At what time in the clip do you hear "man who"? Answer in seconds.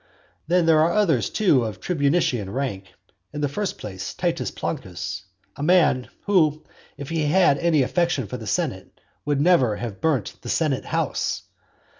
5.61-6.63